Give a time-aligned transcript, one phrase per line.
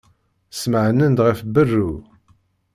[0.59, 1.89] Smeɛnen-d ɣef berru.